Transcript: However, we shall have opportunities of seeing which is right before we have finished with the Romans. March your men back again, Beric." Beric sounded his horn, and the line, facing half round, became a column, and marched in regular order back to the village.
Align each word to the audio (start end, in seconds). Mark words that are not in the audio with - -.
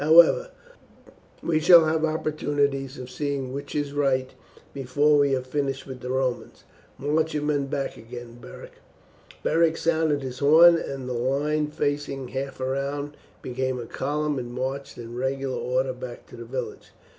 However, 0.03 0.49
we 1.43 1.59
shall 1.59 1.85
have 1.85 2.03
opportunities 2.03 2.97
of 2.97 3.11
seeing 3.11 3.53
which 3.53 3.75
is 3.75 3.93
right 3.93 4.33
before 4.73 5.19
we 5.19 5.33
have 5.33 5.45
finished 5.45 5.85
with 5.85 5.99
the 5.99 6.09
Romans. 6.09 6.63
March 6.97 7.35
your 7.35 7.43
men 7.43 7.67
back 7.67 7.97
again, 7.97 8.39
Beric." 8.41 8.71
Beric 9.43 9.77
sounded 9.77 10.23
his 10.23 10.39
horn, 10.39 10.75
and 10.75 11.07
the 11.07 11.13
line, 11.13 11.67
facing 11.67 12.29
half 12.29 12.59
round, 12.59 13.15
became 13.43 13.79
a 13.79 13.85
column, 13.85 14.39
and 14.39 14.51
marched 14.51 14.97
in 14.97 15.15
regular 15.15 15.57
order 15.59 15.93
back 15.93 16.25
to 16.29 16.35
the 16.35 16.45
village. 16.45 16.93